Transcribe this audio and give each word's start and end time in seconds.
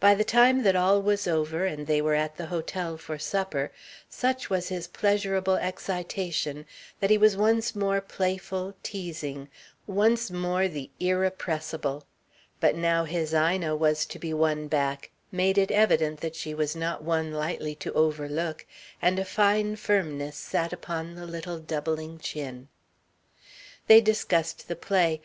By 0.00 0.14
the 0.14 0.24
time 0.24 0.62
that 0.62 0.74
all 0.76 1.02
was 1.02 1.28
over, 1.28 1.66
and 1.66 1.86
they 1.86 2.00
were 2.00 2.14
at 2.14 2.38
the 2.38 2.46
hotel 2.46 2.96
for 2.96 3.18
supper, 3.18 3.70
such 4.08 4.48
was 4.48 4.70
his 4.70 4.86
pleasurable 4.86 5.56
excitation 5.56 6.64
that 7.00 7.10
he 7.10 7.18
was 7.18 7.36
once 7.36 7.76
more 7.76 8.00
playful, 8.00 8.74
teasing, 8.82 9.50
once 9.86 10.30
more 10.30 10.68
the 10.68 10.88
irrepressible. 10.98 12.06
But 12.60 12.76
now 12.76 13.04
his 13.04 13.34
Ina 13.34 13.76
was 13.76 14.06
to 14.06 14.18
be 14.18 14.32
won 14.32 14.68
back, 14.68 15.10
made 15.30 15.58
it 15.58 15.70
evident 15.70 16.20
that 16.20 16.34
she 16.34 16.54
was 16.54 16.74
not 16.74 17.02
one 17.04 17.30
lightly 17.30 17.74
to 17.74 17.92
overlook, 17.92 18.64
and 19.02 19.18
a 19.18 19.24
fine 19.26 19.76
firmness 19.76 20.38
sat 20.38 20.72
upon 20.72 21.14
the 21.14 21.26
little 21.26 21.58
doubling 21.58 22.18
chin. 22.20 22.68
They 23.86 24.00
discussed 24.00 24.66
the 24.66 24.76
play. 24.76 25.20